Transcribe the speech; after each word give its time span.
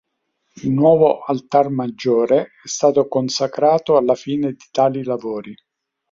Il 0.63 0.71
nuovo 0.71 1.19
altar 1.19 1.69
maggiore 1.69 2.39
è 2.63 2.67
stato 2.67 3.07
consacrato 3.07 3.97
alla 3.97 4.15
fine 4.15 4.53
di 4.53 4.65
tali 4.71 5.03
lavori. 5.03 5.53